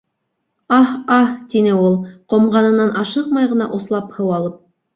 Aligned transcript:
Аһ-аһ!- 0.77 1.27
тине 1.51 1.75
ул, 1.89 1.99
ҡомғанынан 2.35 2.91
ашыҡмай 3.05 3.53
ғына 3.55 3.71
услап 3.81 4.13
һыу 4.19 4.37
алып. 4.43 4.61